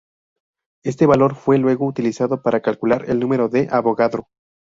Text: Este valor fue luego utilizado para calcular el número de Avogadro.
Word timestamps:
Este 0.83 1.05
valor 1.05 1.35
fue 1.35 1.59
luego 1.59 1.85
utilizado 1.85 2.41
para 2.41 2.61
calcular 2.63 3.05
el 3.07 3.19
número 3.19 3.49
de 3.49 3.67
Avogadro. 3.69 4.29